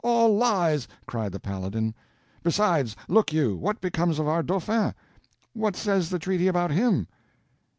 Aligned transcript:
all 0.03 0.35
lies!" 0.35 0.87
cried 1.05 1.31
the 1.31 1.39
Paladin. 1.39 1.93
"Besides, 2.41 2.95
look 3.07 3.31
you—what 3.31 3.79
becomes 3.81 4.17
of 4.17 4.27
our 4.27 4.41
Dauphin? 4.41 4.95
What 5.53 5.75
says 5.75 6.09
the 6.09 6.17
treaty 6.17 6.47
about 6.47 6.71
him?" 6.71 7.07